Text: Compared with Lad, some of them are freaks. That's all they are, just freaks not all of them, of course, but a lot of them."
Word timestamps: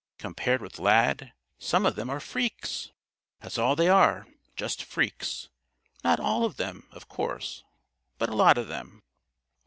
Compared 0.17 0.63
with 0.63 0.79
Lad, 0.79 1.31
some 1.59 1.85
of 1.85 1.95
them 1.95 2.09
are 2.09 2.19
freaks. 2.19 2.89
That's 3.41 3.59
all 3.59 3.75
they 3.75 3.87
are, 3.87 4.25
just 4.55 4.83
freaks 4.83 5.49
not 6.03 6.19
all 6.19 6.43
of 6.43 6.57
them, 6.57 6.87
of 6.91 7.07
course, 7.07 7.63
but 8.17 8.27
a 8.27 8.35
lot 8.35 8.57
of 8.57 8.67
them." 8.67 9.03